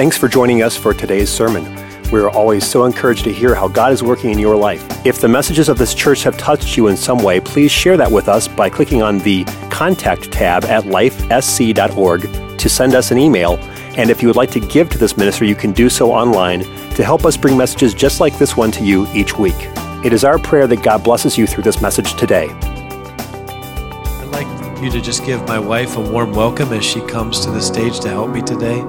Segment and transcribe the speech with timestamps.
[0.00, 1.62] Thanks for joining us for today's sermon.
[2.10, 4.82] We are always so encouraged to hear how God is working in your life.
[5.04, 8.10] If the messages of this church have touched you in some way, please share that
[8.10, 12.22] with us by clicking on the Contact tab at lifesc.org
[12.58, 13.58] to send us an email.
[13.98, 16.60] And if you would like to give to this ministry, you can do so online
[16.94, 19.68] to help us bring messages just like this one to you each week.
[20.02, 22.48] It is our prayer that God blesses you through this message today.
[22.48, 27.50] I'd like you to just give my wife a warm welcome as she comes to
[27.50, 28.82] the stage to help me today.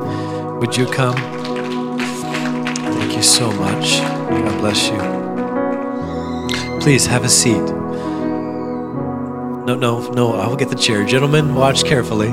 [0.61, 1.15] Would you come?
[1.97, 3.99] Thank you so much.
[4.29, 4.99] God bless you.
[6.79, 7.63] Please have a seat.
[9.65, 11.03] No, no, no, I will get the chair.
[11.03, 12.27] Gentlemen, watch carefully.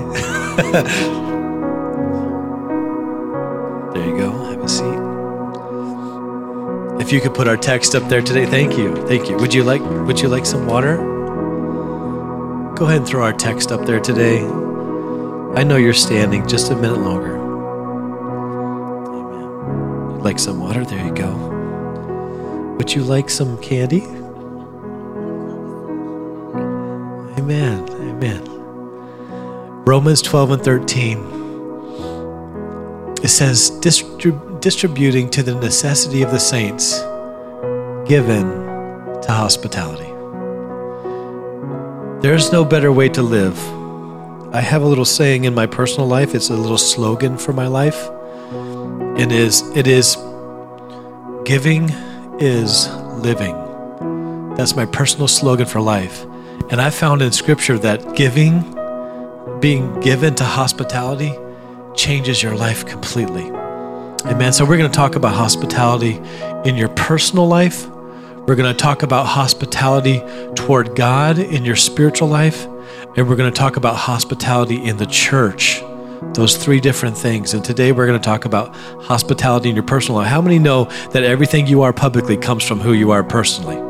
[3.95, 4.31] there you go.
[4.51, 4.99] Have a seat.
[7.01, 8.95] If you could put our text up there today, thank you.
[9.07, 9.39] Thank you.
[9.39, 10.99] Would you like would you like some water?
[12.77, 14.45] Go ahead and throw our text up there today.
[15.55, 17.38] I know you're standing just a minute longer.
[20.29, 20.85] Like some water?
[20.85, 21.35] There you go.
[22.77, 24.03] Would you like some candy?
[27.39, 27.89] Amen.
[27.89, 28.45] Amen.
[29.87, 31.19] Romans 12 and 13.
[33.23, 36.99] It says, distrib- distributing to the necessity of the saints,
[38.07, 38.51] given
[39.23, 40.13] to hospitality.
[42.21, 43.59] There's no better way to live.
[44.55, 47.67] I have a little saying in my personal life, it's a little slogan for my
[47.67, 48.11] life.
[49.19, 50.17] It is, it is
[51.45, 51.91] giving
[52.39, 54.55] is living.
[54.55, 56.25] That's my personal slogan for life.
[56.71, 58.61] And I found in scripture that giving,
[59.59, 61.35] being given to hospitality,
[61.97, 63.51] changes your life completely.
[64.27, 64.53] Amen.
[64.53, 66.21] So, we're going to talk about hospitality
[66.65, 67.89] in your personal life.
[67.89, 70.23] We're going to talk about hospitality
[70.55, 72.67] toward God in your spiritual life.
[73.17, 75.83] And we're going to talk about hospitality in the church.
[76.35, 77.55] Those three different things.
[77.55, 80.29] And today we're going to talk about hospitality in your personal life.
[80.29, 83.89] How many know that everything you are publicly comes from who you are personally?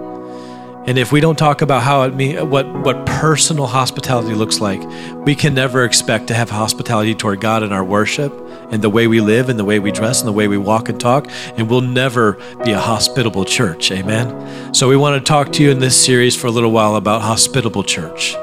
[0.89, 4.81] And if we don't talk about how it mean what what personal hospitality looks like,
[5.27, 8.33] we can never expect to have hospitality toward God in our worship
[8.71, 10.89] and the way we live and the way we dress and the way we walk
[10.89, 11.27] and talk,
[11.59, 13.93] and we'll never be a hospitable church.
[13.93, 14.73] Amen.
[14.73, 17.21] So we want to talk to you in this series for a little while about
[17.21, 18.35] hospitable church.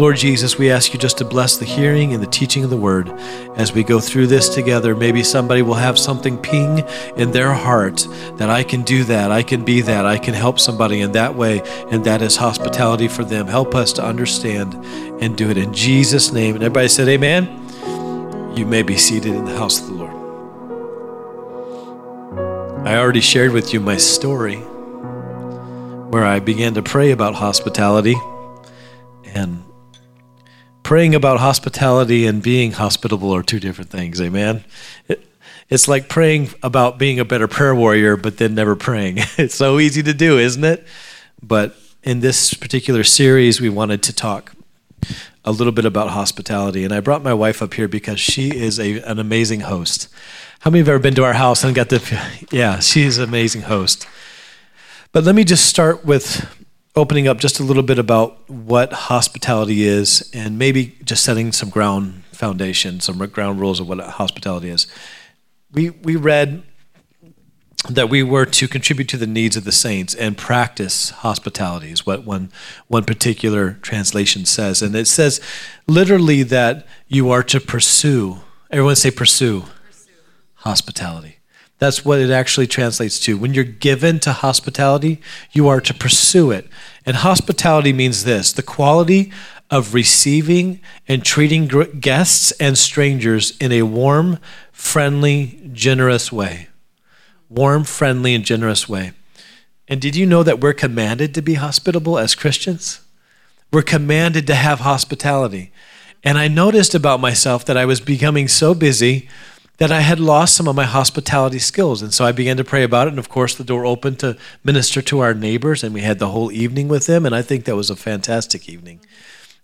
[0.00, 2.76] Lord Jesus, we ask you just to bless the hearing and the teaching of the
[2.78, 3.10] word
[3.56, 4.96] as we go through this together.
[4.96, 6.78] Maybe somebody will have something ping
[7.18, 10.58] in their heart that I can do that, I can be that, I can help
[10.58, 11.60] somebody in that way,
[11.90, 13.46] and that is hospitality for them.
[13.46, 14.74] Help us to understand
[15.22, 16.54] and do it in Jesus' name.
[16.54, 17.44] And everybody said, Amen.
[18.56, 20.16] You may be seated in the house of the Lord.
[22.88, 28.16] I already shared with you my story where I began to pray about hospitality
[29.26, 29.69] and
[30.82, 34.20] praying about hospitality and being hospitable are two different things.
[34.20, 34.64] Amen.
[35.08, 35.26] It,
[35.68, 39.18] it's like praying about being a better prayer warrior, but then never praying.
[39.38, 40.84] It's so easy to do, isn't it?
[41.42, 44.52] But in this particular series, we wanted to talk
[45.44, 46.84] a little bit about hospitality.
[46.84, 50.08] And I brought my wife up here because she is a, an amazing host.
[50.60, 53.62] How many have ever been to our house and got the, yeah, she's an amazing
[53.62, 54.06] host.
[55.12, 56.46] But let me just start with
[56.96, 61.70] opening up just a little bit about what hospitality is and maybe just setting some
[61.70, 64.86] ground foundation, some ground rules of what hospitality is.
[65.72, 66.64] We, we read
[67.88, 72.04] that we were to contribute to the needs of the saints and practice hospitality, is
[72.04, 72.50] what one,
[72.88, 74.82] one particular translation says.
[74.82, 75.40] And it says
[75.86, 78.40] literally that you are to pursue,
[78.70, 80.10] everyone say pursue, pursue.
[80.56, 81.39] hospitality.
[81.80, 83.38] That's what it actually translates to.
[83.38, 85.20] When you're given to hospitality,
[85.50, 86.68] you are to pursue it.
[87.06, 89.32] And hospitality means this the quality
[89.70, 91.68] of receiving and treating
[91.98, 94.38] guests and strangers in a warm,
[94.72, 96.68] friendly, generous way.
[97.48, 99.12] Warm, friendly, and generous way.
[99.88, 103.00] And did you know that we're commanded to be hospitable as Christians?
[103.72, 105.72] We're commanded to have hospitality.
[106.22, 109.28] And I noticed about myself that I was becoming so busy
[109.80, 112.02] that I had lost some of my hospitality skills.
[112.02, 113.10] And so I began to pray about it.
[113.10, 116.28] And of course, the door opened to minister to our neighbors, and we had the
[116.28, 117.24] whole evening with them.
[117.24, 119.00] And I think that was a fantastic evening.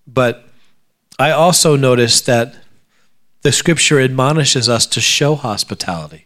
[0.06, 0.48] But
[1.18, 2.56] I also noticed that
[3.42, 6.25] the scripture admonishes us to show hospitality.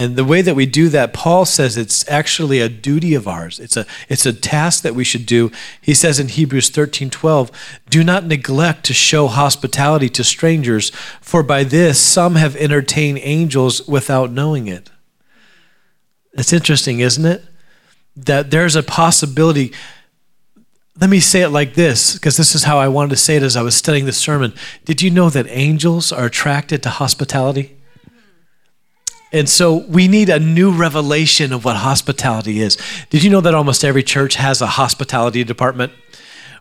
[0.00, 3.58] And the way that we do that, Paul says it's actually a duty of ours.
[3.58, 5.50] It's a, it's a task that we should do.
[5.80, 7.50] He says in Hebrews 13 12,
[7.90, 10.90] do not neglect to show hospitality to strangers,
[11.20, 14.88] for by this some have entertained angels without knowing it.
[16.32, 17.44] It's interesting, isn't it?
[18.14, 19.72] That there's a possibility.
[21.00, 23.42] Let me say it like this, because this is how I wanted to say it
[23.42, 24.54] as I was studying the sermon.
[24.84, 27.77] Did you know that angels are attracted to hospitality?
[29.32, 32.78] And so we need a new revelation of what hospitality is.
[33.10, 35.92] Did you know that almost every church has a hospitality department?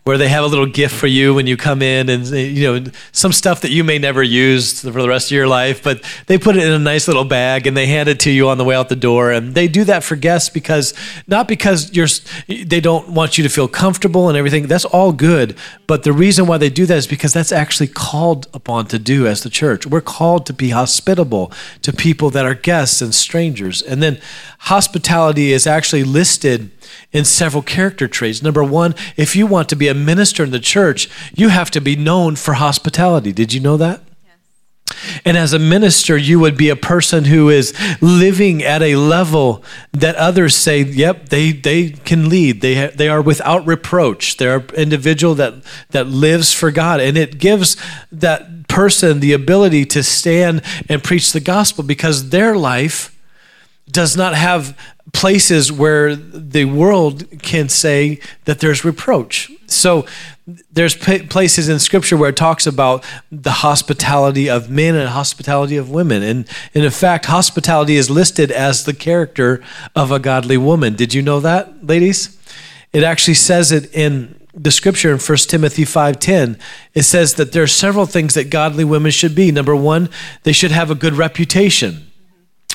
[0.04, 2.92] Where they have a little gift for you when you come in and you know
[3.12, 6.38] some stuff that you may never use for the rest of your life but they
[6.38, 8.64] put it in a nice little bag and they hand it to you on the
[8.64, 9.32] way out the door.
[9.32, 10.94] And they do that for guests because
[11.28, 12.08] not because you're
[12.48, 14.68] they don't want you to feel comfortable and everything.
[14.68, 15.58] That's all good.
[15.88, 19.28] But the reason why they do that is because that's actually called upon to do
[19.28, 19.86] as the church.
[19.86, 21.52] We're called to be hospitable
[21.82, 23.82] to people that are guests and strangers.
[23.82, 24.20] And then
[24.60, 26.72] hospitality is actually listed
[27.12, 28.42] in several character traits.
[28.44, 31.82] Number one, if you want to be a minister in the church, you have to
[31.82, 33.32] be known for hospitality.
[33.32, 34.02] Did you know that?
[35.26, 39.64] And as a minister, you would be a person who is living at a level
[39.92, 42.62] that others say, yep, they, they can lead.
[42.62, 44.38] They, ha- they are without reproach.
[44.38, 45.56] They're an individual that,
[45.90, 47.00] that lives for God.
[47.00, 47.76] And it gives
[48.12, 53.17] that person the ability to stand and preach the gospel because their life
[53.90, 54.78] does not have
[55.14, 59.50] places where the world can say that there's reproach.
[59.68, 60.06] So
[60.72, 65.90] there's places in scripture where it talks about the hospitality of men and hospitality of
[65.90, 66.24] women.
[66.24, 69.64] And, and in fact, hospitality is listed as the character
[69.96, 70.96] of a godly woman.
[70.96, 72.38] Did you know that, ladies?
[72.94, 76.58] It actually says it in the scripture in 1 Timothy 5:10
[76.96, 79.52] it says that there are several things that godly women should be.
[79.52, 80.10] Number 1,
[80.44, 82.07] they should have a good reputation.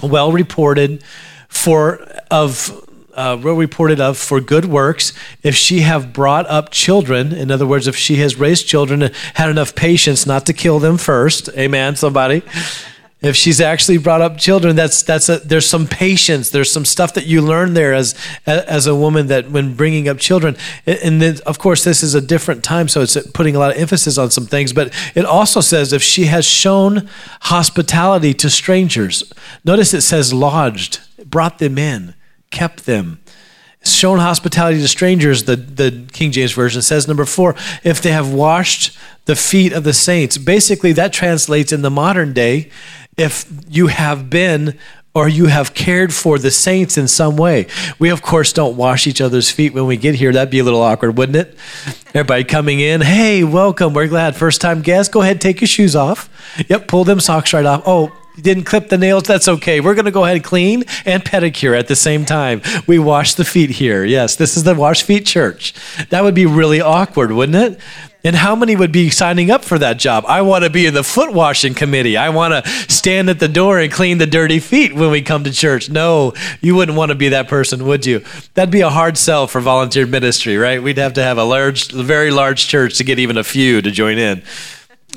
[0.03, 1.03] Well reported,
[1.49, 5.13] for of uh, well reported of for good works.
[5.43, 9.15] If she have brought up children in other words if she has raised children and
[9.35, 12.43] had enough patience not to kill them first amen somebody
[13.23, 17.15] if she's actually brought up children that's that's a, there's some patience there's some stuff
[17.15, 18.15] that you learn there as
[18.47, 22.21] as a woman that when bringing up children and then of course this is a
[22.21, 25.61] different time so it's putting a lot of emphasis on some things but it also
[25.61, 27.09] says if she has shown
[27.43, 29.33] hospitality to strangers
[29.65, 31.01] notice it says lodged
[31.33, 32.15] brought them in,
[32.51, 33.19] kept them,
[33.85, 37.09] shown hospitality to strangers, the, the King James Version says.
[37.09, 40.39] Number four, if they have washed the feet of the saints.
[40.39, 42.71] Basically, that translates in the modern day
[43.17, 44.79] if you have been
[45.15, 47.67] or you have cared for the saints in some way.
[47.99, 50.33] We, of course, don't wash each other's feet when we get here.
[50.33, 51.59] That'd be a little awkward, wouldn't it?
[52.09, 54.37] Everybody coming in, hey, welcome, we're glad.
[54.37, 56.31] First time guest, go ahead, take your shoes off.
[56.69, 57.83] Yep, pull them socks right off.
[57.85, 59.81] Oh, you didn't clip the nails, that's okay.
[59.81, 62.63] We're going to go ahead and clean and pedicure at the same time.
[62.87, 64.07] We wash the feet here.
[64.07, 65.75] Yes, this is the wash feet church.
[66.09, 67.81] That would be really awkward, wouldn't it?
[68.25, 70.25] And how many would be signing up for that job?
[70.29, 72.17] I want to be in the foot washing committee.
[72.17, 75.43] I want to stand at the door and clean the dirty feet when we come
[75.45, 75.91] to church.
[75.91, 78.25] No, you wouldn't want to be that person, would you?
[78.55, 80.83] That'd be a hard sell for volunteer ministry, right?
[80.83, 83.91] We'd have to have a large, very large church to get even a few to
[83.91, 84.43] join in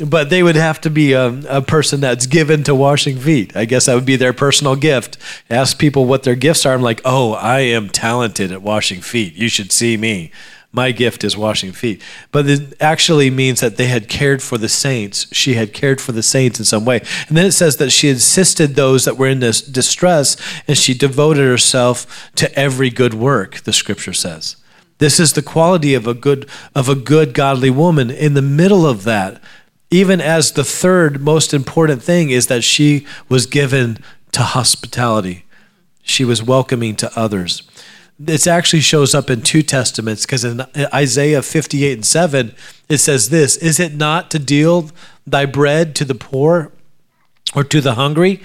[0.03, 3.55] but they would have to be a, a, person that's given to washing feet.
[3.55, 5.17] I guess that would be their personal gift.
[5.49, 6.73] Ask people what their gifts are.
[6.73, 9.35] I'm like, oh, I am talented at washing feet.
[9.35, 10.31] You should see me.
[10.75, 12.01] My gift is washing feet.
[12.31, 15.27] But it actually means that they had cared for the saints.
[15.31, 17.01] She had cared for the saints in some way.
[17.27, 20.35] And then it says that she assisted those that were in this distress
[20.67, 24.57] and she devoted herself to every good work, the scripture says.
[24.97, 28.85] This is the quality of a good of a good godly woman in the middle
[28.85, 29.41] of that
[29.91, 33.97] even as the third most important thing is that she was given
[34.31, 35.45] to hospitality.
[36.01, 37.63] She was welcoming to others.
[38.25, 42.55] It actually shows up in two testaments because in Isaiah 58 and 7,
[42.87, 44.89] it says this Is it not to deal
[45.27, 46.71] thy bread to the poor
[47.55, 48.41] or to the hungry,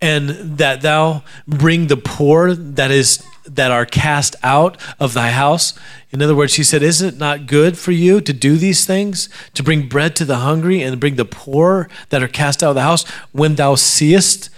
[0.00, 5.74] and that thou bring the poor that is that are cast out of thy house.
[6.10, 9.28] In other words, he said, Is it not good for you to do these things,
[9.54, 12.74] to bring bread to the hungry and bring the poor that are cast out of
[12.76, 13.08] the house?
[13.32, 14.50] When thou seest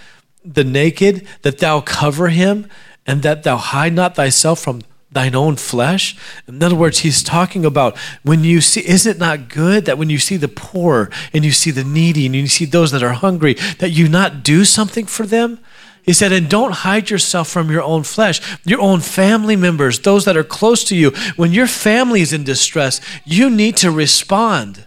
[0.44, 2.68] the naked, that thou cover him,
[3.06, 6.16] and that thou hide not thyself from thine own flesh?
[6.48, 10.10] In other words, he's talking about when you see, is it not good that when
[10.10, 13.12] you see the poor and you see the needy and you see those that are
[13.12, 15.58] hungry, that you not do something for them?
[16.02, 20.26] He said, and don't hide yourself from your own flesh, your own family members, those
[20.26, 21.12] that are close to you.
[21.36, 24.84] When your family is in distress, you need to respond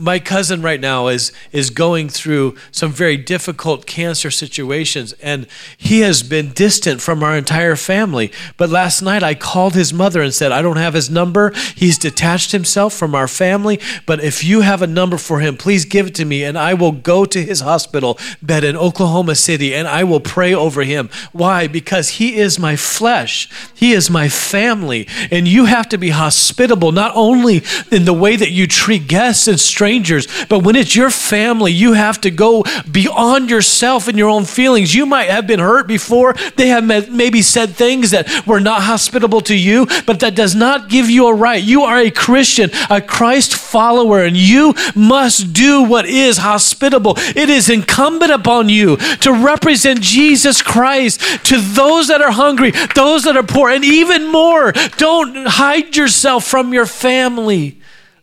[0.00, 6.00] my cousin right now is is going through some very difficult cancer situations and he
[6.00, 8.30] has been distant from our entire family.
[8.56, 11.52] But last night I called his mother and said I don't have his number.
[11.74, 15.84] He's detached himself from our family but if you have a number for him please
[15.84, 19.74] give it to me and I will go to his hospital bed in Oklahoma City
[19.74, 21.10] and I will pray over him.
[21.32, 21.66] Why?
[21.66, 23.48] Because he is my flesh.
[23.74, 28.36] He is my family and you have to be hospitable not only in the way
[28.36, 30.28] that you treat guests and strangers strangers.
[30.50, 34.94] But when it's your family, you have to go beyond yourself and your own feelings.
[34.94, 36.34] You might have been hurt before.
[36.56, 40.90] They have maybe said things that were not hospitable to you, but that does not
[40.90, 41.62] give you a right.
[41.62, 47.14] You are a Christian, a Christ follower, and you must do what is hospitable.
[47.16, 53.24] It is incumbent upon you to represent Jesus Christ to those that are hungry, those
[53.24, 54.72] that are poor, and even more.
[54.98, 57.77] Don't hide yourself from your family.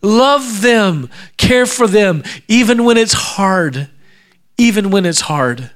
[0.06, 3.90] Love them, care for them, even when it's hard.
[4.56, 5.72] Even when it's hard.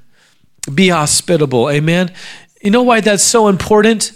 [0.74, 1.68] Be hospitable.
[1.70, 2.14] Amen.
[2.62, 4.12] You know why that's so important?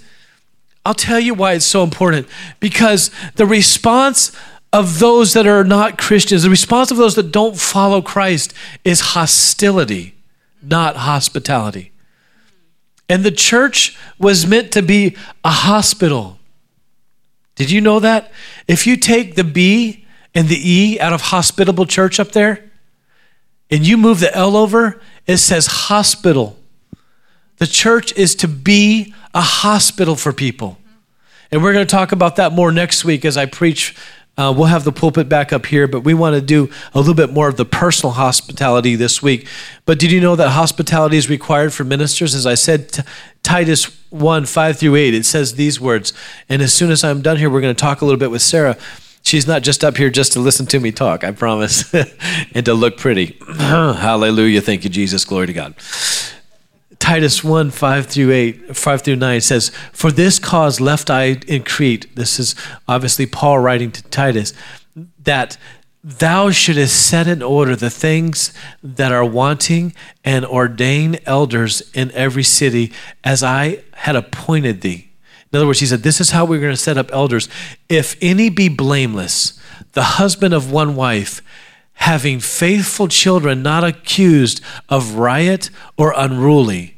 [0.85, 2.27] I'll tell you why it's so important.
[2.59, 4.31] Because the response
[4.71, 8.53] of those that are not Christians, the response of those that don't follow Christ
[8.83, 10.13] is hostility,
[10.61, 11.91] not hospitality.
[13.09, 16.37] And the church was meant to be a hospital.
[17.55, 18.31] Did you know that?
[18.67, 20.02] If you take the B
[20.35, 22.71] and the E out of hospitable church up there,
[23.69, 26.57] and you move the L over, it says hospital.
[27.57, 30.77] The church is to be a hospital for people.
[31.51, 33.95] And we're going to talk about that more next week as I preach.
[34.35, 37.13] Uh, we'll have the pulpit back up here, but we want to do a little
[37.13, 39.47] bit more of the personal hospitality this week.
[39.85, 42.33] But did you know that hospitality is required for ministers?
[42.33, 43.03] As I said, t-
[43.43, 46.13] Titus 1 5 through 8, it says these words.
[46.49, 48.41] And as soon as I'm done here, we're going to talk a little bit with
[48.41, 48.75] Sarah.
[49.23, 51.91] She's not just up here just to listen to me talk, I promise,
[52.53, 53.37] and to look pretty.
[53.57, 54.61] Hallelujah.
[54.61, 55.25] Thank you, Jesus.
[55.25, 55.75] Glory to God.
[56.99, 61.63] Titus 1 5 through 8, 5 through 9 says, For this cause left I in
[61.63, 62.13] Crete.
[62.15, 62.55] This is
[62.87, 64.53] obviously Paul writing to Titus,
[65.23, 65.57] that
[66.03, 68.53] thou shouldest set in order the things
[68.83, 72.91] that are wanting and ordain elders in every city
[73.23, 75.12] as I had appointed thee.
[75.53, 77.47] In other words, he said, This is how we're going to set up elders.
[77.87, 79.59] If any be blameless,
[79.91, 81.43] the husband of one wife,
[81.93, 86.92] having faithful children, not accused of riot or unruly,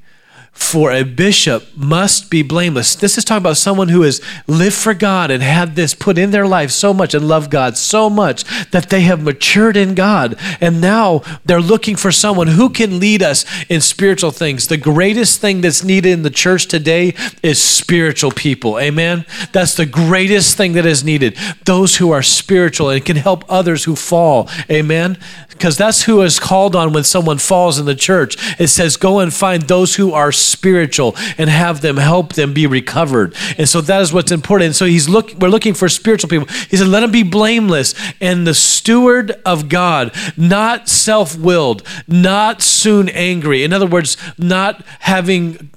[0.55, 2.95] for a bishop must be blameless.
[2.95, 6.31] This is talking about someone who has lived for God and had this put in
[6.31, 10.35] their life so much and loved God so much that they have matured in God.
[10.61, 14.67] And now they're looking for someone who can lead us in spiritual things.
[14.67, 18.79] The greatest thing that's needed in the church today is spiritual people.
[18.79, 19.25] Amen.
[19.51, 21.37] That's the greatest thing that is needed.
[21.65, 24.49] Those who are spiritual and can help others who fall.
[24.71, 25.17] Amen
[25.57, 28.35] because that's who is called on when someone falls in the church.
[28.59, 32.67] It says, Go and find those who are spiritual and have them help them be
[32.67, 33.33] recovered.
[33.57, 34.67] And so that is what's important.
[34.67, 36.47] And so he's look, we're looking for spiritual people.
[36.69, 42.61] He said, Let them be blameless and the steward of God, not self willed, not
[42.61, 43.63] soon angry.
[43.63, 45.71] In other words, not having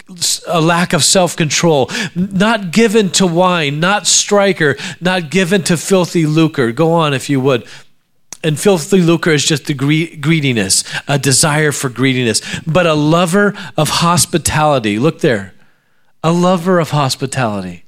[0.46, 6.26] a lack of self control, not given to wine, not striker, not given to filthy
[6.26, 6.72] lucre.
[6.72, 7.66] Go on if you would.
[8.44, 13.88] And filthy lucre is just the greediness, a desire for greediness, but a lover of
[13.88, 14.98] hospitality.
[14.98, 15.54] Look there.
[16.22, 17.84] A lover of hospitality.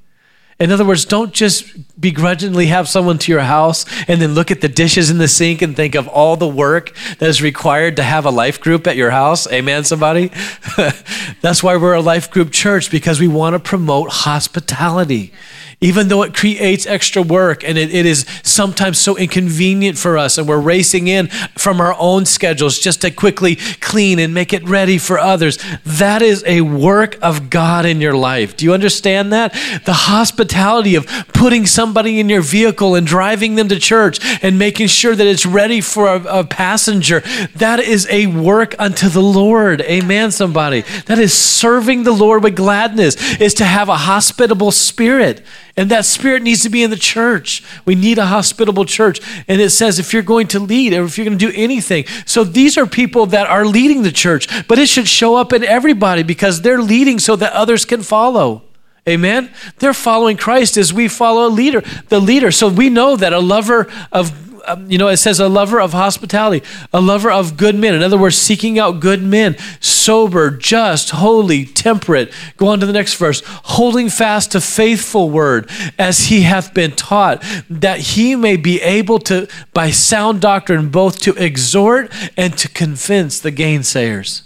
[0.61, 1.65] In other words, don't just
[1.99, 5.63] begrudgingly have someone to your house and then look at the dishes in the sink
[5.63, 8.95] and think of all the work that is required to have a life group at
[8.95, 9.51] your house.
[9.51, 10.31] Amen, somebody?
[11.41, 15.33] That's why we're a life group church because we want to promote hospitality
[15.81, 20.37] even though it creates extra work and it, it is sometimes so inconvenient for us,
[20.37, 24.63] and we're racing in from our own schedules just to quickly clean and make it
[24.69, 25.59] ready for others.
[25.85, 28.57] That is a work of God in your life.
[28.57, 29.53] Do you understand that?
[29.87, 34.89] The hospitality of putting somebody in your vehicle and driving them to church and making
[34.89, 37.21] sure that it's ready for a, a passenger,
[37.57, 39.81] that is a work unto the Lord.
[39.83, 40.83] Amen, somebody.
[41.07, 45.43] That is serving the Lord with gladness, is to have a hospitable spirit.
[45.77, 47.63] And that spirit needs to be in the church.
[47.85, 49.21] We need a hospitable church.
[49.49, 52.05] And it says if you're going to lead or if you're going to do anything.
[52.27, 55.65] So these are people that are leading the church, but it should show up in
[55.65, 58.63] everybody because they're leading so that others can follow.
[59.11, 59.51] Amen.
[59.79, 62.53] They're following Christ as we follow a leader, the leader.
[62.53, 64.33] So we know that a lover of
[64.67, 67.95] um, you know, it says a lover of hospitality, a lover of good men.
[67.95, 72.33] In other words, seeking out good men, sober, just, holy, temperate.
[72.57, 73.43] Go on to the next verse.
[73.47, 79.19] Holding fast to faithful word as he hath been taught, that he may be able
[79.21, 84.43] to, by sound doctrine, both to exhort and to convince the gainsayers.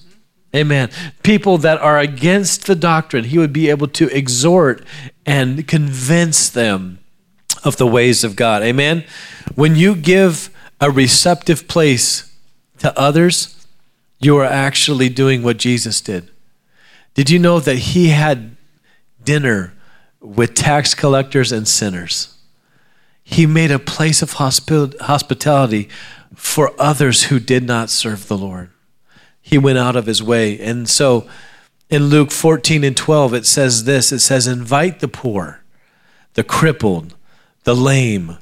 [0.54, 0.90] Amen.
[1.22, 4.84] People that are against the doctrine, he would be able to exhort
[5.26, 7.00] and convince them
[7.64, 8.62] of the ways of God.
[8.62, 9.04] Amen.
[9.54, 12.32] When you give a receptive place
[12.78, 13.66] to others,
[14.20, 16.30] you are actually doing what Jesus did.
[17.14, 18.56] Did you know that he had
[19.22, 19.72] dinner
[20.20, 22.36] with tax collectors and sinners?
[23.22, 25.88] He made a place of hospitality
[26.34, 28.70] for others who did not serve the Lord.
[29.46, 30.58] He went out of his way.
[30.58, 31.28] And so
[31.90, 35.62] in Luke 14 and 12, it says this it says, Invite the poor,
[36.32, 37.14] the crippled,
[37.64, 38.38] the lame,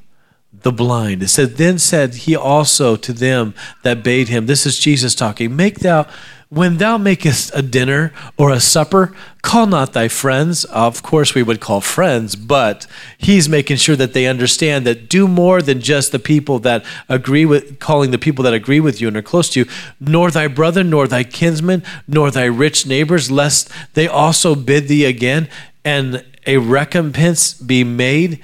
[0.53, 1.21] the blind.
[1.21, 5.53] It said, Then said he also to them that bade him, This is Jesus talking,
[5.53, 6.07] Make thou
[6.53, 10.65] when thou makest a dinner or a supper, call not thy friends.
[10.65, 12.85] Of course, we would call friends, but
[13.17, 17.45] he's making sure that they understand that do more than just the people that agree
[17.45, 19.65] with, calling the people that agree with you and are close to you,
[19.99, 25.05] nor thy brother, nor thy kinsman, nor thy rich neighbors, lest they also bid thee
[25.05, 25.49] again,
[25.83, 28.39] and a recompense be made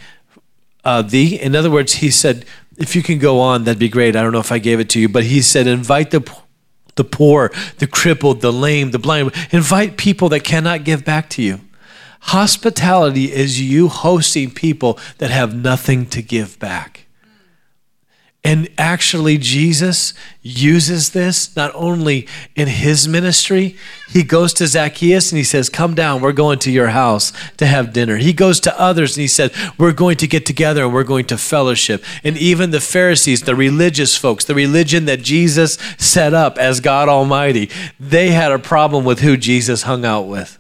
[0.84, 1.40] uh, thee.
[1.40, 2.44] In other words, he said,
[2.76, 4.16] if you can go on, that'd be great.
[4.16, 6.22] I don't know if I gave it to you, but he said, invite the
[7.00, 9.32] the poor, the crippled, the lame, the blind.
[9.52, 11.62] Invite people that cannot give back to you.
[12.20, 17.06] Hospitality is you hosting people that have nothing to give back.
[18.42, 23.76] And actually, Jesus uses this not only in his ministry,
[24.08, 27.66] he goes to Zacchaeus and he says, Come down, we're going to your house to
[27.66, 28.16] have dinner.
[28.16, 31.26] He goes to others and he said, We're going to get together and we're going
[31.26, 32.02] to fellowship.
[32.24, 37.10] And even the Pharisees, the religious folks, the religion that Jesus set up as God
[37.10, 37.70] Almighty,
[38.00, 40.58] they had a problem with who Jesus hung out with.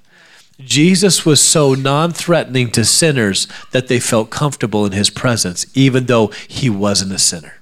[0.60, 6.08] Jesus was so non threatening to sinners that they felt comfortable in his presence, even
[6.08, 7.59] though he wasn't a sinner.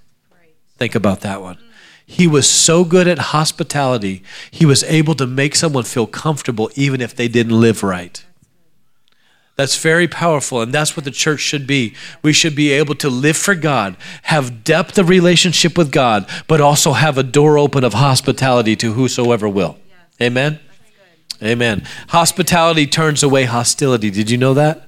[0.77, 1.57] Think about that one.
[2.05, 7.01] He was so good at hospitality, he was able to make someone feel comfortable even
[7.01, 8.23] if they didn't live right.
[9.57, 11.95] That's very powerful, and that's what the church should be.
[12.21, 16.61] We should be able to live for God, have depth of relationship with God, but
[16.61, 19.77] also have a door open of hospitality to whosoever will.
[20.21, 20.59] Amen?
[21.41, 21.83] Amen.
[22.09, 24.11] Hospitality turns away hostility.
[24.11, 24.86] Did you know that?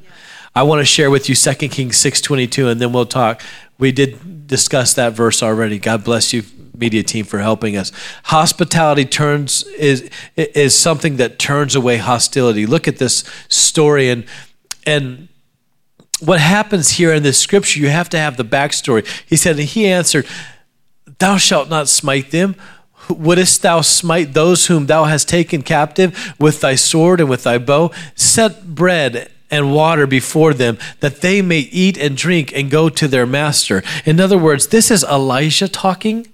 [0.55, 3.41] I want to share with you 2 Kings 6:22 and then we'll talk.
[3.77, 5.79] We did discuss that verse already.
[5.79, 6.43] God bless you
[6.75, 7.91] media team for helping us.
[8.25, 12.65] Hospitality turns is is something that turns away hostility.
[12.65, 14.25] Look at this story and
[14.85, 15.27] and
[16.19, 19.07] what happens here in this scripture, you have to have the backstory.
[19.25, 20.27] He said, and he answered,
[21.19, 22.55] Thou shalt not smite them.
[23.09, 27.57] Wouldst thou smite those whom thou hast taken captive with thy sword and with thy
[27.57, 27.91] bow?
[28.15, 33.07] Set bread and water before them that they may eat and drink and go to
[33.07, 33.83] their master.
[34.05, 36.27] In other words, this is Elijah talking.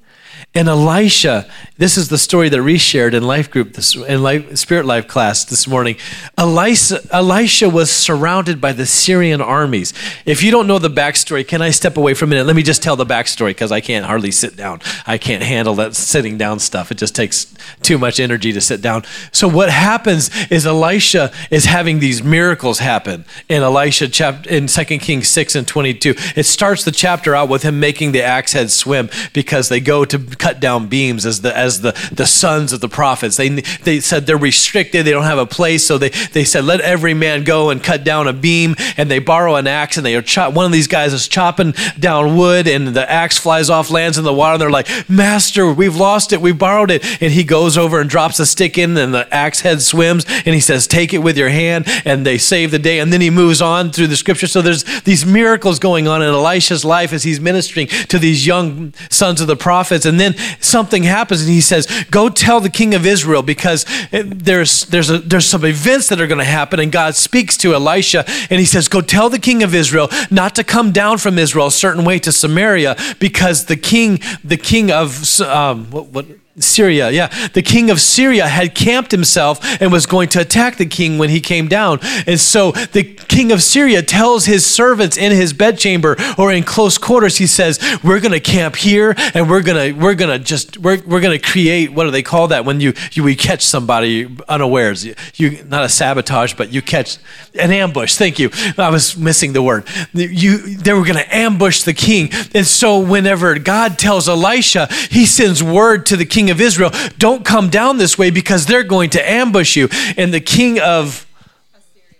[0.57, 1.45] And Elisha,
[1.77, 5.05] this is the story that we shared in life group this in life, spirit life
[5.05, 5.97] class this morning.
[6.37, 9.93] Elisha, Elisha was surrounded by the Syrian armies.
[10.25, 12.45] If you don't know the backstory, can I step away for a minute?
[12.45, 14.79] Let me just tell the backstory because I can't hardly sit down.
[15.05, 16.89] I can't handle that sitting down stuff.
[16.89, 19.03] It just takes too much energy to sit down.
[19.33, 24.85] So what happens is Elisha is having these miracles happen in Elisha chapter in 2
[24.99, 26.15] Kings 6 and 22.
[26.37, 30.05] It starts the chapter out with him making the axe head swim because they go
[30.05, 33.35] to cut down beams as the as the, the sons of the prophets.
[33.35, 36.81] They they said they're restricted, they don't have a place, so they, they said, let
[36.81, 40.15] every man go and cut down a beam, and they borrow an axe and they
[40.15, 43.89] are chop one of these guys is chopping down wood and the axe flies off,
[43.89, 47.03] lands in the water, and they're like, Master, we've lost it, we borrowed it.
[47.21, 50.53] And he goes over and drops a stick in, and the axe head swims, and
[50.53, 52.99] he says, Take it with your hand, and they save the day.
[52.99, 54.47] And then he moves on through the scripture.
[54.47, 58.93] So there's these miracles going on in Elisha's life as he's ministering to these young
[59.09, 60.05] sons of the prophets.
[60.05, 64.85] And then something happens and he says, Go tell the king of Israel because there's,
[64.85, 66.79] there's, a, there's some events that are going to happen.
[66.79, 70.55] And God speaks to Elisha and he says, Go tell the king of Israel not
[70.55, 74.91] to come down from Israel a certain way to Samaria because the king, the king
[74.91, 76.25] of, um, what, what
[76.57, 77.27] Syria, yeah.
[77.49, 81.29] The king of Syria had camped himself and was going to attack the king when
[81.29, 81.99] he came down.
[82.25, 86.97] And so the king of Syria tells his servants in his bedchamber or in close
[86.97, 91.19] quarters, he says, We're gonna camp here and we're gonna we're gonna just we're, we're
[91.19, 95.05] gonna create what do they call that when you you we catch somebody unawares.
[95.05, 97.17] You, you not a sabotage, but you catch
[97.59, 98.15] an ambush.
[98.15, 98.49] Thank you.
[98.77, 99.85] I was missing the word.
[100.13, 102.29] You they were gonna ambush the king.
[102.53, 106.91] And so whenever God tells Elisha, he sends word to the king king of Israel,
[107.17, 109.89] don't come down this way because they're going to ambush you.
[110.17, 111.25] And the king of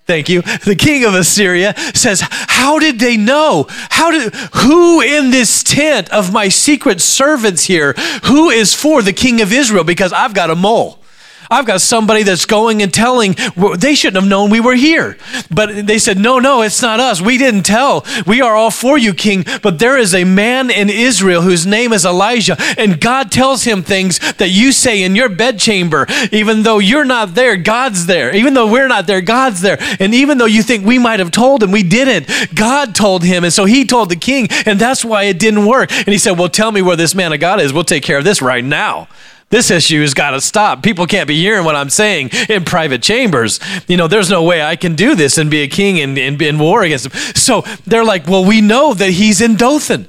[0.08, 0.44] Thank you.
[0.44, 3.66] The king of Assyria says, How did they know?
[3.90, 7.94] How did who in this tent of my secret servants here,
[8.26, 9.84] who is for the king of Israel?
[9.84, 11.00] Because I've got a mole.
[11.50, 13.36] I've got somebody that's going and telling.
[13.78, 15.18] They shouldn't have known we were here.
[15.52, 17.22] But they said, No, no, it's not us.
[17.22, 18.06] We didn't tell.
[18.26, 19.46] We are all for you, king.
[19.62, 22.56] But there is a man in Israel whose name is Elijah.
[22.78, 26.06] And God tells him things that you say in your bedchamber.
[26.32, 28.36] Even though you're not there, God's there.
[28.36, 29.78] Even though we're not there, God's there.
[30.00, 32.56] And even though you think we might have told him, we didn't.
[32.56, 33.44] God told him.
[33.44, 34.48] And so he told the king.
[34.66, 35.92] And that's why it didn't work.
[35.92, 37.74] And he said, Well, tell me where this man of God is.
[37.74, 39.08] We'll take care of this right now.
[39.50, 40.82] This issue has got to stop.
[40.82, 43.60] People can't be hearing what I'm saying in private chambers.
[43.88, 46.38] You know, there's no way I can do this and be a king and, and
[46.38, 47.12] be in war against him.
[47.36, 50.08] So they're like, well, we know that he's in Dothan.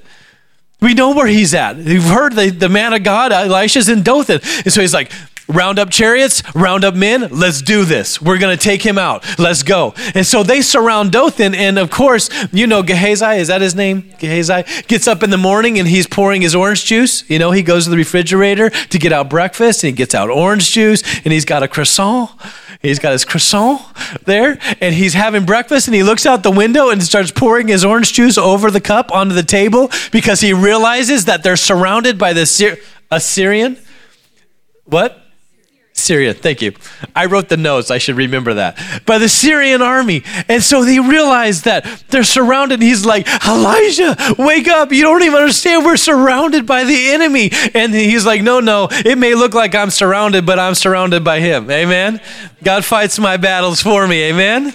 [0.80, 1.76] We know where he's at.
[1.76, 4.40] We've heard the, the man of God, Elisha's in Dothan.
[4.64, 5.12] And so he's like,
[5.48, 8.20] round up chariots, round up men, let's do this.
[8.20, 9.24] We're going to take him out.
[9.38, 9.94] Let's go.
[10.14, 11.54] And so they surround Dothan.
[11.54, 14.12] And of course, you know, Gehazi, is that his name?
[14.18, 17.28] Gehazi gets up in the morning and he's pouring his orange juice.
[17.30, 20.30] You know, he goes to the refrigerator to get out breakfast and he gets out
[20.30, 22.30] orange juice and he's got a croissant.
[22.82, 23.80] He's got his croissant
[24.24, 27.84] there and he's having breakfast and he looks out the window and starts pouring his
[27.84, 32.32] orange juice over the cup onto the table because he realizes that they're surrounded by
[32.32, 32.78] the Syr-
[33.10, 33.78] Assyrian.
[34.84, 35.25] What?
[35.98, 36.72] Syria, thank you.
[37.14, 38.78] I wrote the notes, I should remember that.
[39.06, 40.22] By the Syrian army.
[40.46, 42.82] And so they realize that they're surrounded.
[42.82, 44.92] He's like, Elijah, wake up.
[44.92, 45.86] You don't even understand.
[45.86, 47.50] We're surrounded by the enemy.
[47.74, 51.40] And he's like, No, no, it may look like I'm surrounded, but I'm surrounded by
[51.40, 51.70] him.
[51.70, 52.20] Amen.
[52.62, 54.24] God fights my battles for me.
[54.24, 54.74] Amen.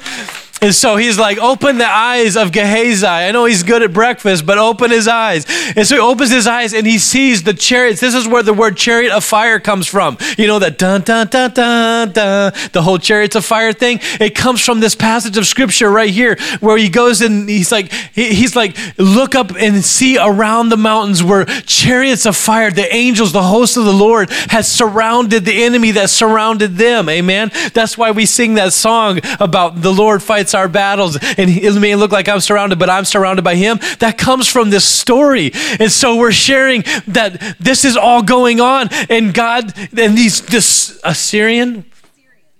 [0.63, 3.03] And so he's like, open the eyes of Gehazi.
[3.07, 5.43] I know he's good at breakfast, but open his eyes.
[5.75, 7.99] And so he opens his eyes and he sees the chariots.
[7.99, 10.19] This is where the word chariot of fire comes from.
[10.37, 14.01] You know, that dun, dun, dun, dun, dun, the whole chariots of fire thing.
[14.19, 17.91] It comes from this passage of scripture right here where he goes and he's like,
[18.13, 23.31] he's like, look up and see around the mountains where chariots of fire, the angels,
[23.31, 27.09] the host of the Lord has surrounded the enemy that surrounded them.
[27.09, 27.49] Amen.
[27.73, 31.17] That's why we sing that song about the Lord fights fights our battles.
[31.37, 33.79] And it may look like I'm surrounded, but I'm surrounded by him.
[33.99, 35.51] That comes from this story.
[35.79, 38.89] And so we're sharing that this is all going on.
[39.09, 41.85] And God, and these, this Assyrian,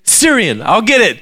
[0.04, 1.20] Syrian, I'll get it.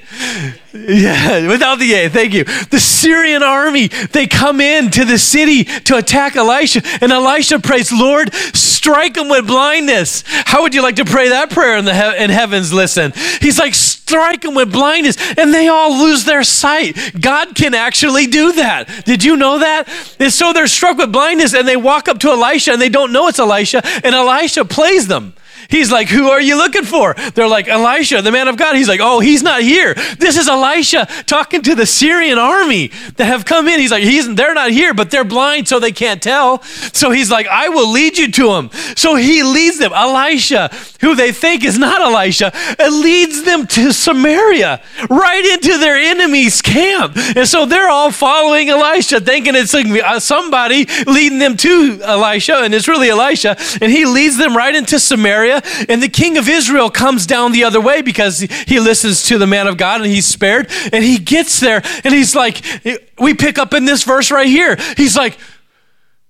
[0.73, 2.43] Yeah, without the A, thank you.
[2.43, 7.91] The Syrian army, they come in to the city to attack Elisha, and Elisha prays,
[7.91, 10.23] Lord, strike them with blindness.
[10.27, 12.71] How would you like to pray that prayer in the he- in heavens?
[12.71, 13.73] Listen, he's like,
[14.09, 16.97] strike them with blindness, and they all lose their sight.
[17.19, 19.05] God can actually do that.
[19.05, 19.87] Did you know that?
[20.19, 23.11] And so they're struck with blindness, and they walk up to Elisha, and they don't
[23.11, 25.33] know it's Elisha, and Elisha plays them.
[25.69, 27.13] He's like, Who are you looking for?
[27.35, 28.75] They're like, Elisha, the man of God.
[28.75, 29.93] He's like, Oh, he's not here.
[30.17, 33.79] This is Elisha talking to the Syrian army that have come in.
[33.79, 36.63] He's like, he's, They're not here, but they're blind, so they can't tell.
[36.63, 38.71] So he's like, I will lead you to him.
[38.95, 39.93] So he leads them.
[39.93, 40.69] Elisha,
[41.01, 47.15] who they think is not Elisha, leads them to Samaria, right into their enemy's camp.
[47.15, 52.73] And so they're all following Elisha, thinking it's uh, somebody leading them to Elisha, and
[52.73, 53.55] it's really Elisha.
[53.81, 55.58] And he leads them right into Samaria
[55.89, 59.47] and the king of Israel comes down the other way because he listens to the
[59.47, 60.71] man of God and he's spared.
[60.91, 62.63] And he gets there and he's like,
[63.19, 64.77] we pick up in this verse right here.
[64.97, 65.37] He's like,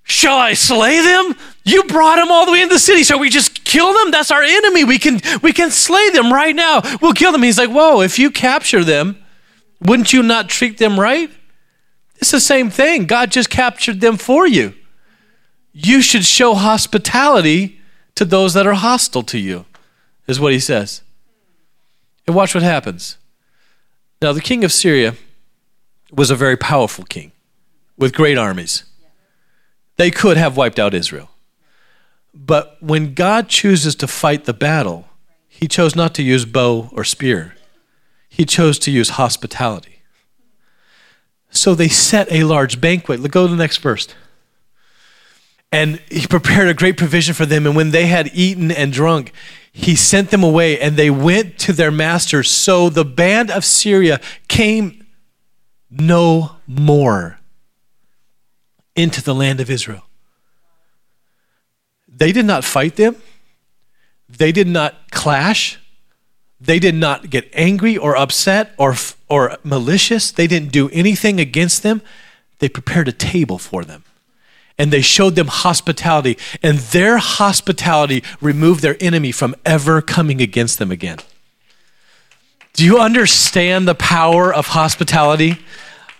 [0.09, 1.35] Shall I slay them?
[1.63, 3.03] You brought them all the way into the city.
[3.03, 4.09] So we just kill them?
[4.09, 4.83] That's our enemy.
[4.83, 6.81] We can we can slay them right now.
[6.99, 7.43] We'll kill them.
[7.43, 9.23] He's like, Whoa, if you capture them,
[9.79, 11.29] wouldn't you not treat them right?
[12.15, 13.05] It's the same thing.
[13.05, 14.73] God just captured them for you.
[15.71, 17.78] You should show hospitality
[18.19, 19.63] to those that are hostile to you,
[20.27, 21.03] is what he says.
[22.27, 23.17] And watch what happens.
[24.21, 25.15] Now, the king of Syria
[26.11, 27.31] was a very powerful king
[27.97, 28.83] with great armies.
[29.95, 31.29] They could have wiped out Israel.
[32.33, 35.07] But when God chooses to fight the battle,
[35.47, 37.55] he chose not to use bow or spear,
[38.27, 40.01] he chose to use hospitality.
[41.51, 43.31] So they set a large banquet.
[43.31, 44.09] Go to the next verse.
[45.71, 47.67] And he prepared a great provision for them.
[47.67, 49.31] And when they had eaten and drunk,
[49.71, 52.49] he sent them away, and they went to their masters.
[52.49, 55.05] So the band of Syria came
[55.89, 57.39] no more
[58.95, 60.03] into the land of Israel.
[62.07, 63.15] They did not fight them,
[64.27, 65.79] they did not clash,
[66.59, 68.95] they did not get angry or upset or,
[69.29, 70.31] or malicious.
[70.31, 72.01] They didn't do anything against them.
[72.57, 74.03] They prepared a table for them
[74.79, 80.79] and they showed them hospitality, and their hospitality removed their enemy from ever coming against
[80.79, 81.17] them again.
[82.73, 85.57] Do you understand the power of hospitality?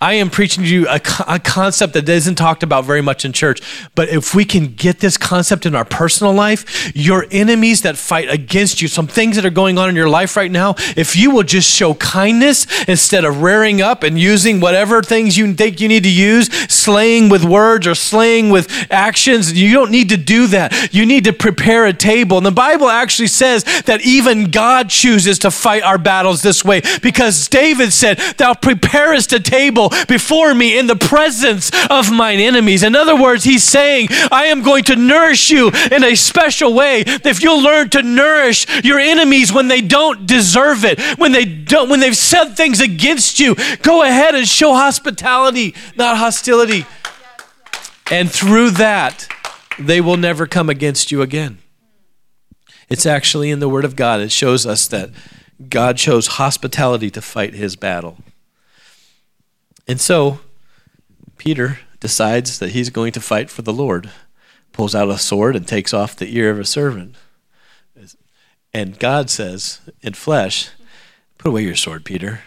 [0.02, 3.32] I am preaching to you a, a concept that isn't talked about very much in
[3.34, 3.60] church.
[3.94, 8.30] But if we can get this concept in our personal life, your enemies that fight
[8.30, 11.30] against you, some things that are going on in your life right now, if you
[11.30, 15.88] will just show kindness instead of rearing up and using whatever things you think you
[15.88, 20.46] need to use, slaying with words or slaying with actions, you don't need to do
[20.46, 20.94] that.
[20.94, 22.38] You need to prepare a table.
[22.38, 26.80] And the Bible actually says that even God chooses to fight our battles this way
[27.02, 32.82] because David said, Thou preparest a table before me in the presence of mine enemies.
[32.82, 37.04] In other words, he's saying, I am going to nourish you in a special way.
[37.06, 41.88] If you'll learn to nourish your enemies when they don't deserve it, when they don't,
[41.88, 46.86] when they've said things against you, go ahead and show hospitality, not hostility.
[48.10, 49.28] And through that,
[49.78, 51.58] they will never come against you again.
[52.88, 54.20] It's actually in the Word of God.
[54.20, 55.10] It shows us that
[55.68, 58.18] God chose hospitality to fight his battle.
[59.90, 60.38] And so,
[61.36, 64.08] Peter decides that he's going to fight for the Lord,
[64.70, 67.16] pulls out a sword and takes off the ear of a servant.
[68.72, 70.70] And God says, in flesh,
[71.38, 72.42] Put away your sword, Peter.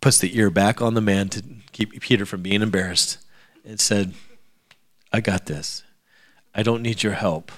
[0.00, 1.42] Puts the ear back on the man to
[1.72, 3.18] keep Peter from being embarrassed
[3.62, 4.14] and said,
[5.12, 5.82] I got this.
[6.54, 7.52] I don't need your help.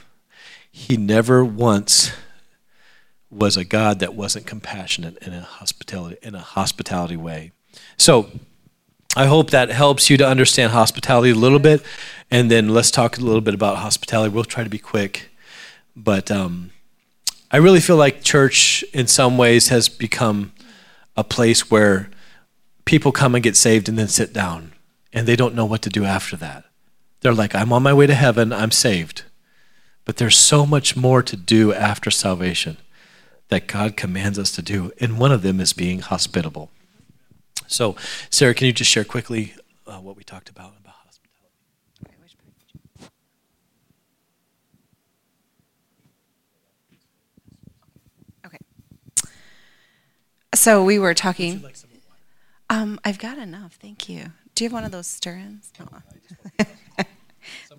[0.72, 2.10] He never once
[3.30, 7.52] was a God that wasn't compassionate in a hospitality in a hospitality way.
[8.00, 8.30] So
[9.14, 11.82] I hope that helps you to understand hospitality a little bit,
[12.30, 14.34] and then let's talk a little bit about hospitality.
[14.34, 15.28] We'll try to be quick,
[15.94, 16.70] but um,
[17.50, 20.52] I really feel like church, in some ways, has become
[21.14, 22.08] a place where
[22.86, 24.72] people come and get saved and then sit down,
[25.12, 26.64] and they don't know what to do after that.
[27.20, 29.24] They're like, I'm on my way to heaven, I'm saved.
[30.06, 32.78] But there's so much more to do after salvation
[33.48, 36.70] that God commands us to do, and one of them is being hospitable.
[37.70, 37.94] So,
[38.30, 39.54] Sarah, can you just share quickly
[39.86, 40.72] uh, what we talked about?
[40.80, 41.52] About hospitality?
[48.44, 48.58] Okay.
[50.52, 51.62] So we were talking.
[51.62, 51.76] Like
[52.68, 53.74] um, I've got enough.
[53.80, 54.32] Thank you.
[54.56, 55.72] Do you have one of those stir-ins?
[55.78, 56.66] No.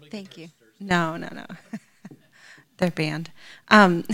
[0.10, 0.50] Thank you.
[0.80, 1.46] No, no, no.
[2.78, 3.30] They're banned.
[3.68, 4.06] Um,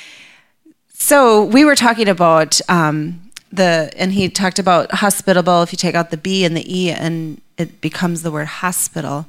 [0.92, 3.21] so we were talking about um,
[3.52, 5.62] the, and he talked about hospitable.
[5.62, 9.26] If you take out the B and the E, and it becomes the word hospital.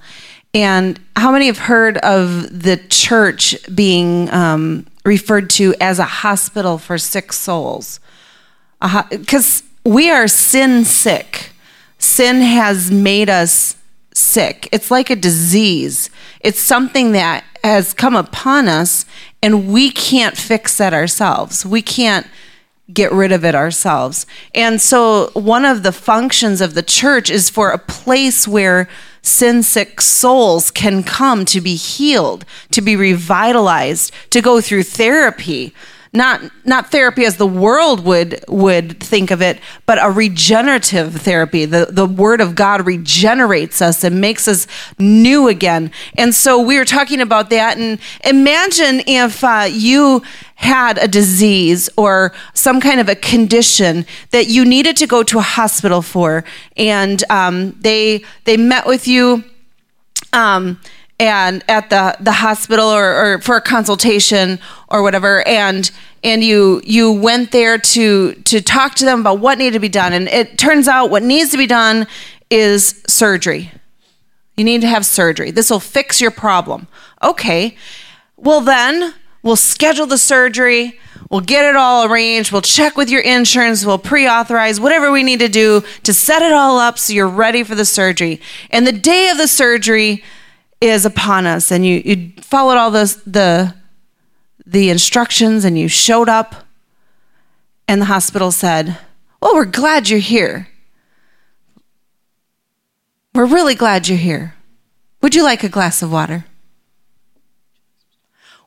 [0.53, 6.77] And how many have heard of the church being um, referred to as a hospital
[6.77, 7.99] for sick souls?
[9.09, 11.51] because we are sin sick.
[11.97, 13.77] Sin has made us
[14.13, 14.67] sick.
[14.71, 16.09] It's like a disease.
[16.41, 19.05] It's something that has come upon us,
[19.41, 21.65] and we can't fix that ourselves.
[21.65, 22.27] We can't
[22.91, 24.25] get rid of it ourselves.
[24.53, 28.89] And so, one of the functions of the church is for a place where
[29.21, 35.73] sin sick souls can come to be healed, to be revitalized, to go through therapy
[36.13, 41.65] not not therapy as the world would would think of it, but a regenerative therapy.
[41.65, 44.67] The the word of God regenerates us and makes us
[44.99, 45.91] new again.
[46.15, 47.77] And so we were talking about that.
[47.77, 50.21] And imagine if uh, you
[50.55, 55.39] had a disease or some kind of a condition that you needed to go to
[55.39, 56.43] a hospital for,
[56.77, 59.43] and um, they they met with you.
[60.31, 60.79] Um,
[61.19, 65.91] and at the the hospital or, or for a consultation or whatever and
[66.23, 69.89] and you you went there to to talk to them about what needed to be
[69.89, 70.13] done.
[70.13, 72.07] And it turns out what needs to be done
[72.49, 73.71] is surgery.
[74.57, 75.51] You need to have surgery.
[75.51, 76.87] This will fix your problem.
[77.21, 77.77] Okay.
[78.37, 80.99] Well then we'll schedule the surgery.
[81.29, 82.51] We'll get it all arranged.
[82.51, 83.83] We'll check with your insurance.
[83.85, 87.63] We'll pre-authorize whatever we need to do to set it all up so you're ready
[87.63, 88.39] for the surgery.
[88.69, 90.23] And the day of the surgery
[90.81, 93.75] is upon us and you, you followed all the, the,
[94.65, 96.65] the instructions and you showed up
[97.87, 98.97] and the hospital said,
[99.41, 100.69] well, we're glad you're here.
[103.33, 104.55] We're really glad you're here.
[105.21, 106.45] Would you like a glass of water?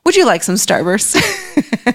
[0.03, 1.15] Would you like some Starburst?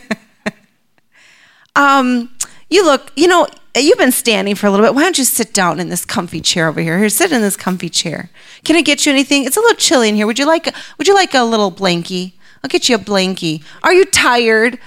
[1.77, 2.31] um,
[2.73, 4.95] you look, you know, you've been standing for a little bit.
[4.95, 6.99] Why don't you sit down in this comfy chair over here?
[6.99, 8.31] Here, sit in this comfy chair.
[8.65, 9.45] Can I get you anything?
[9.45, 10.27] It's a little chilly in here.
[10.27, 12.33] Would you like would you like a little blankie?
[12.63, 13.63] I'll get you a blankie.
[13.83, 14.79] Are you tired?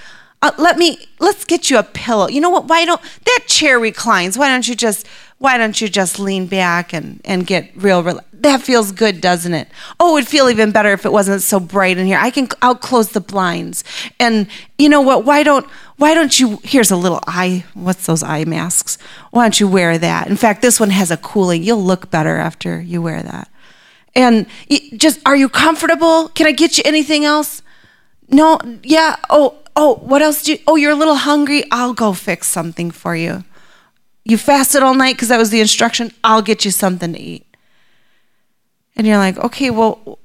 [0.42, 2.28] Uh, let me let's get you a pillow.
[2.28, 2.66] You know what?
[2.66, 4.36] Why don't that chair reclines?
[4.36, 5.06] Why don't you just
[5.38, 9.54] why don't you just lean back and, and get real, real that feels good doesn't
[9.54, 9.68] it?
[10.00, 12.18] Oh it would feel even better if it wasn't so bright in here.
[12.20, 13.84] I can i'll close the blinds.
[14.18, 15.24] And you know what?
[15.24, 18.98] Why don't why don't you here's a little eye what's those eye masks?
[19.30, 20.28] Why don't you wear that?
[20.28, 21.62] In fact this one has a cooling.
[21.62, 23.50] You'll look better after you wear that.
[24.14, 24.46] And
[24.96, 26.28] just are you comfortable?
[26.28, 27.62] Can i get you anything else?
[28.28, 31.64] No yeah oh oh what else do you oh you're a little hungry?
[31.70, 33.44] I'll go fix something for you.
[34.28, 36.10] You fasted all night because that was the instruction.
[36.24, 37.45] I'll get you something to eat.
[38.96, 40.18] And you're like, okay, well,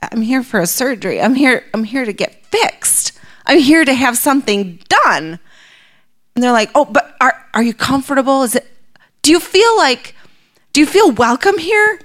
[0.00, 1.20] I'm here for a surgery.
[1.20, 3.12] I'm here, I'm here to get fixed.
[3.46, 5.38] I'm here to have something done.
[6.34, 8.42] And they're like, oh, but are, are you comfortable?
[8.42, 8.66] Is it,
[9.22, 10.14] do you feel like,
[10.72, 12.00] do you feel welcome here?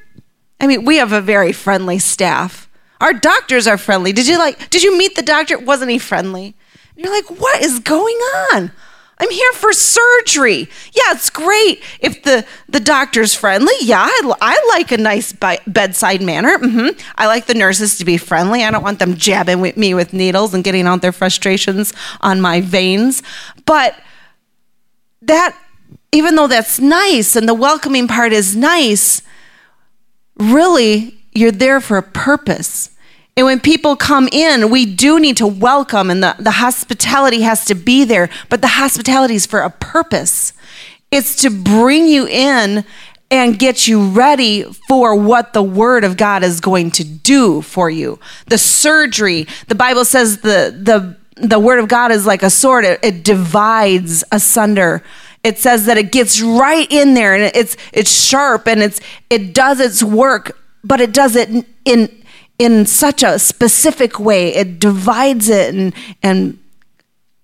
[0.62, 2.70] I mean, we have a very friendly staff.
[3.02, 4.14] Our doctors are friendly.
[4.14, 5.60] Did you like, did you meet the doctor?
[5.60, 6.56] Wasn't he friendly?
[6.96, 8.16] And you're like, what is going
[8.54, 8.72] on?
[9.22, 10.68] I'm here for surgery.
[10.94, 13.76] Yeah, it's great if the, the doctor's friendly.
[13.82, 16.58] Yeah, I, I like a nice bedside manner.
[16.58, 17.00] Mm-hmm.
[17.18, 18.64] I like the nurses to be friendly.
[18.64, 22.42] I don't want them jabbing with me with needles and getting out their frustrations on
[22.42, 23.22] my veins.
[23.68, 23.96] But
[25.22, 25.56] that,
[26.12, 29.22] even though that's nice and the welcoming part is nice,
[30.36, 32.90] really, you're there for a purpose.
[33.38, 37.66] And when people come in, we do need to welcome, and the, the hospitality has
[37.66, 40.54] to be there, but the hospitality is for a purpose.
[41.12, 42.86] It's to bring you in
[43.32, 47.90] and get you ready for what the word of God is going to do for
[47.90, 48.20] you.
[48.48, 52.84] The surgery, the Bible says the the the word of God is like a sword.
[52.84, 55.02] It, it divides asunder.
[55.44, 59.54] It says that it gets right in there and it's it's sharp and it's it
[59.54, 62.21] does its work, but it does it in
[62.62, 64.54] in such a specific way.
[64.54, 66.60] It divides it and, and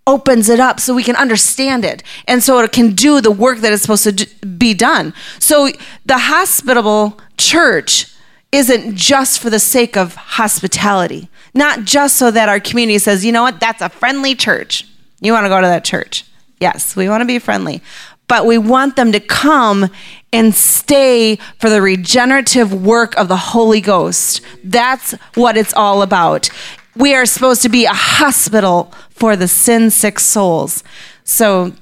[0.06, 2.04] opens it up so we can understand it.
[2.28, 5.16] And so it can do the work that is supposed to be done.
[5.40, 5.70] So
[6.06, 8.14] the hospitable church
[8.52, 13.32] isn't just for the sake of hospitality, not just so that our community says, you
[13.32, 14.88] know what, that's a friendly church.
[15.20, 16.26] You want to go to that church.
[16.60, 17.82] Yes, we want to be friendly
[18.28, 19.90] but we want them to come
[20.34, 24.42] and stay for the regenerative work of the Holy Ghost.
[24.64, 26.50] That's what it's all about.
[26.96, 30.84] We are supposed to be a hospital for the sin sick souls.
[31.24, 31.74] So,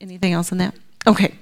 [0.00, 0.74] anything else on that?
[1.06, 1.34] Okay.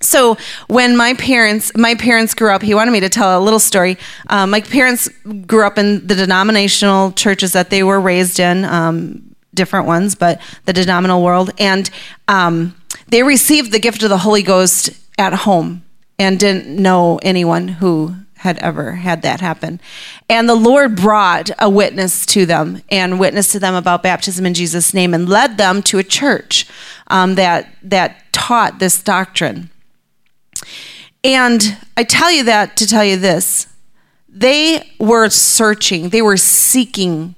[0.00, 0.36] So
[0.68, 3.96] when my parents, my parents grew up, he wanted me to tell a little story.
[4.28, 5.08] Um, my parents
[5.46, 8.64] grew up in the denominational churches that they were raised in.
[8.64, 11.50] Um, different ones, but the denominational world.
[11.58, 11.90] And
[12.28, 12.76] um,
[13.08, 15.82] they received the gift of the Holy Ghost at home
[16.18, 19.80] and didn't know anyone who had ever had that happen.
[20.28, 24.54] And the Lord brought a witness to them and witnessed to them about baptism in
[24.54, 26.66] Jesus' name and led them to a church
[27.08, 29.70] um, that, that taught this doctrine.
[31.24, 33.66] And I tell you that to tell you this
[34.28, 37.34] they were searching, they were seeking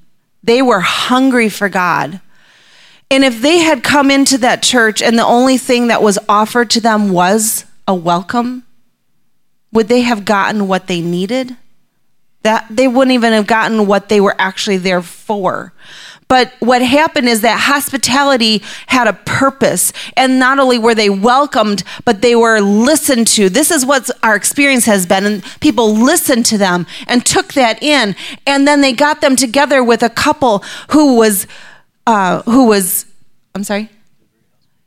[0.49, 2.21] they were hungry for God.
[3.11, 6.71] And if they had come into that church and the only thing that was offered
[6.71, 8.65] to them was a welcome,
[9.73, 11.57] would they have gotten what they needed?
[12.45, 15.75] That they wouldn't even have gotten what they were actually there for.
[16.29, 19.93] But what happened is that hospitality had a purpose.
[20.17, 23.49] And not only were they welcomed, but they were listened to.
[23.49, 25.25] This is what our experience has been.
[25.25, 28.15] And people listened to them and took that in.
[28.47, 31.47] And then they got them together with a couple who was,
[32.07, 33.07] uh, who was,
[33.55, 33.89] I'm sorry?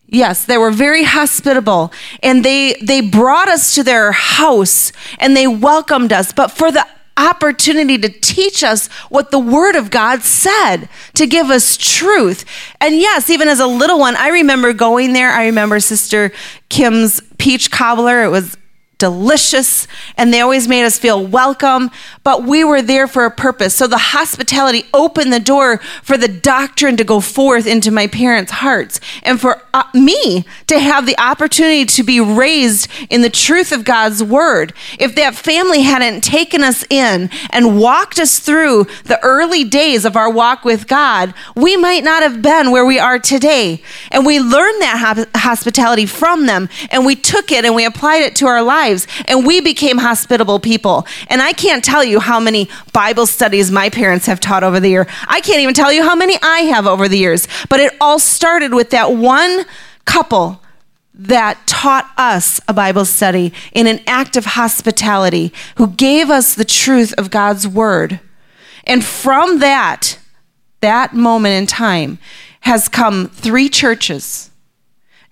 [0.07, 5.47] Yes, they were very hospitable and they they brought us to their house and they
[5.47, 6.33] welcomed us.
[6.33, 6.85] But for the
[7.29, 12.45] opportunity to teach us what the Word of God said, to give us truth.
[12.79, 15.29] And yes, even as a little one, I remember going there.
[15.29, 16.31] I remember Sister
[16.69, 18.23] Kim's peach cobbler.
[18.23, 18.57] It was
[19.01, 21.89] delicious and they always made us feel welcome,
[22.23, 23.73] but we were there for a purpose.
[23.73, 28.51] So the hospitality opened the door for the doctrine to go forth into my parents'
[28.51, 33.71] hearts and for uh, me to have the opportunity to be raised in the truth
[33.71, 34.71] of God's word.
[34.99, 40.15] If that family hadn't taken us in and walked us through the early days of
[40.15, 43.81] our walk with God, we might not have been where we are today.
[44.11, 48.35] And we learned that hospitality from them and we took it and we applied it
[48.35, 51.05] to our lives lives and we became hospitable people.
[51.27, 54.89] And I can't tell you how many Bible studies my parents have taught over the
[54.89, 55.07] year.
[55.27, 57.47] I can't even tell you how many I have over the years.
[57.69, 59.65] But it all started with that one
[60.05, 60.61] couple
[61.13, 66.65] that taught us a Bible study in an act of hospitality, who gave us the
[66.65, 68.19] truth of God's word.
[68.85, 70.17] And from that,
[70.79, 72.17] that moment in time,
[72.61, 74.50] has come three churches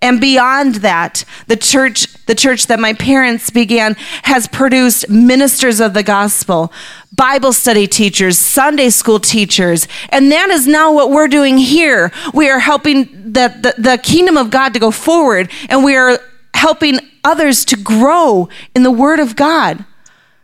[0.02, 5.94] And beyond that, the church, the church that my parents began has produced ministers of
[5.94, 6.72] the gospel,
[7.14, 9.90] Bible study teachers, Sunday school teachers.
[10.10, 12.14] And that is now what we're doing here.
[12.34, 16.20] We are helping the, the, the kingdom of God to go forward, and we are
[16.54, 19.86] helping others to grow in the word of God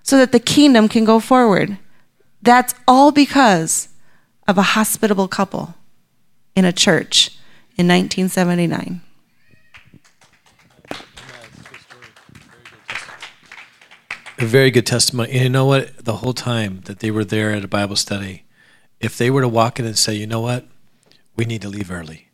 [0.04, 1.78] so that the kingdom can go forward.
[2.42, 3.88] That's all because
[4.48, 5.76] of a hospitable couple
[6.56, 7.30] in a church
[7.78, 9.02] in 1979.
[14.38, 15.32] A very good testimony.
[15.32, 16.04] And you know what?
[16.04, 18.44] The whole time that they were there at a Bible study,
[19.00, 20.66] if they were to walk in and say, you know what,
[21.36, 22.30] we need to leave early,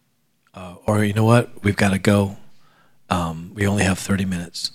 [0.54, 2.38] uh, or you know what, we've got to go,
[3.10, 4.72] um, we only have 30 minutes,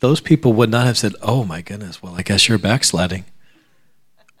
[0.00, 3.24] those people would not have said, oh my goodness, well, I guess you're backsliding,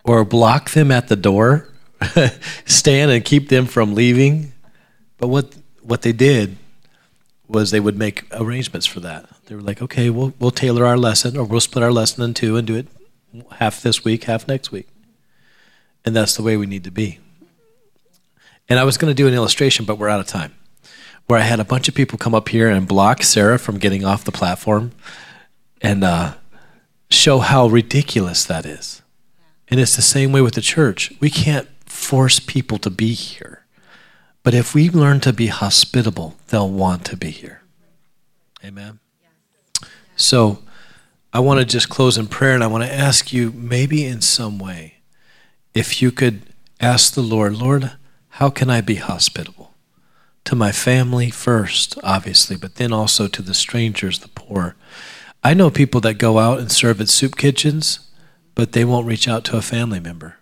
[0.04, 1.68] or block them at the door,
[2.64, 4.52] stand and keep them from leaving.
[5.18, 6.56] But what, what they did
[7.48, 9.28] was they would make arrangements for that.
[9.46, 12.34] They were like, okay, we'll, we'll tailor our lesson or we'll split our lesson in
[12.34, 12.86] two and do it
[13.58, 14.88] half this week, half next week.
[16.04, 17.18] And that's the way we need to be.
[18.68, 20.54] And I was going to do an illustration, but we're out of time.
[21.26, 24.04] Where I had a bunch of people come up here and block Sarah from getting
[24.04, 24.92] off the platform
[25.80, 26.34] and uh,
[27.10, 29.02] show how ridiculous that is.
[29.68, 31.12] And it's the same way with the church.
[31.20, 33.63] We can't force people to be here.
[34.44, 37.62] But if we learn to be hospitable, they'll want to be here.
[38.62, 39.00] Amen.
[40.16, 40.58] So
[41.32, 44.20] I want to just close in prayer and I want to ask you, maybe in
[44.20, 44.98] some way,
[45.74, 46.42] if you could
[46.78, 47.92] ask the Lord, Lord,
[48.28, 49.72] how can I be hospitable?
[50.44, 54.76] To my family first, obviously, but then also to the strangers, the poor.
[55.42, 58.10] I know people that go out and serve at soup kitchens,
[58.54, 60.36] but they won't reach out to a family member.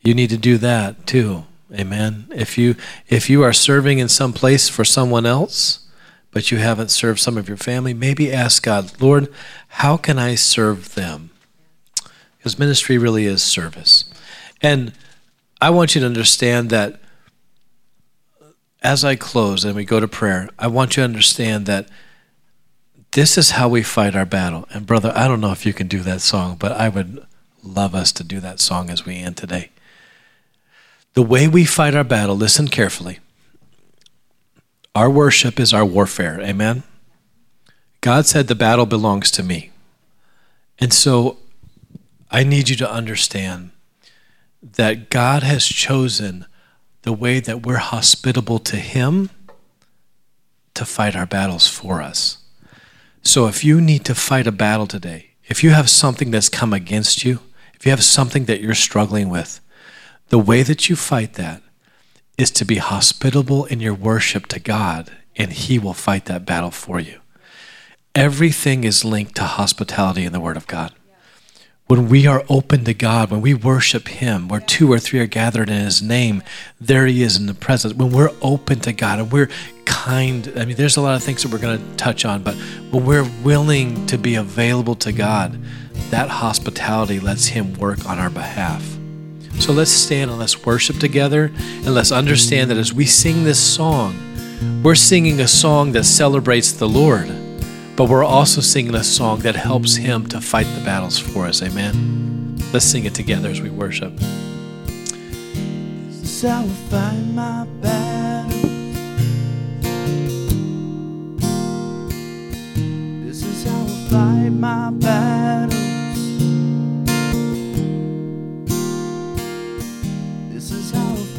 [0.00, 1.44] You need to do that too.
[1.74, 2.26] Amen.
[2.30, 2.76] If you
[3.08, 5.86] if you are serving in some place for someone else,
[6.30, 9.32] but you haven't served some of your family, maybe ask God, Lord,
[9.68, 11.30] how can I serve them?
[12.36, 14.04] Because ministry really is service.
[14.60, 14.92] And
[15.60, 17.00] I want you to understand that
[18.82, 21.88] as I close and we go to prayer, I want you to understand that
[23.12, 24.66] this is how we fight our battle.
[24.70, 27.24] And brother, I don't know if you can do that song, but I would
[27.62, 29.70] love us to do that song as we end today.
[31.14, 33.18] The way we fight our battle, listen carefully.
[34.94, 36.40] Our worship is our warfare.
[36.40, 36.82] Amen.
[38.00, 39.70] God said the battle belongs to me.
[40.78, 41.38] And so
[42.30, 43.70] I need you to understand
[44.62, 46.46] that God has chosen
[47.02, 49.30] the way that we're hospitable to Him
[50.74, 52.38] to fight our battles for us.
[53.22, 56.72] So if you need to fight a battle today, if you have something that's come
[56.72, 57.40] against you,
[57.74, 59.60] if you have something that you're struggling with,
[60.32, 61.62] the way that you fight that
[62.38, 66.70] is to be hospitable in your worship to God, and He will fight that battle
[66.70, 67.20] for you.
[68.14, 70.94] Everything is linked to hospitality in the Word of God.
[71.86, 75.26] When we are open to God, when we worship Him, where two or three are
[75.26, 76.42] gathered in His name,
[76.80, 77.92] there He is in the presence.
[77.92, 79.50] When we're open to God and we're
[79.84, 82.54] kind, I mean, there's a lot of things that we're going to touch on, but
[82.90, 85.62] when we're willing to be available to God,
[86.08, 88.96] that hospitality lets Him work on our behalf.
[89.62, 93.60] So let's stand and let's worship together and let's understand that as we sing this
[93.60, 94.12] song,
[94.82, 97.28] we're singing a song that celebrates the Lord,
[97.94, 101.62] but we're also singing a song that helps Him to fight the battles for us.
[101.62, 102.56] Amen.
[102.72, 104.16] Let's sing it together as we worship.
[106.08, 108.62] This is how I fight my battles.
[113.24, 115.71] This is how I fight my battles.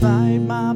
[0.03, 0.72] How I